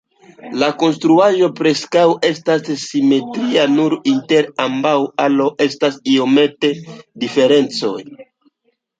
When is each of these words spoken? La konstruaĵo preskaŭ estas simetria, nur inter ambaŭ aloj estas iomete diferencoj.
La 0.61 0.67
konstruaĵo 0.83 1.47
preskaŭ 1.57 2.05
estas 2.29 2.63
simetria, 2.83 3.65
nur 3.73 3.95
inter 4.11 4.49
ambaŭ 4.65 4.93
aloj 5.27 5.47
estas 5.67 5.99
iomete 6.15 6.73
diferencoj. 7.25 7.95